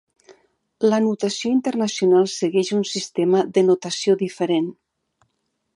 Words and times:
La 0.93 0.99
notació 1.07 1.51
internacional 1.57 2.25
segueix 2.35 2.73
un 2.79 2.83
sistema 2.93 3.45
de 3.59 3.65
notació 3.69 4.19
diferent. 4.25 4.73